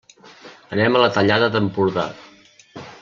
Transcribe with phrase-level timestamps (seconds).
[0.77, 2.07] Anem a la Tallada d'Empordà.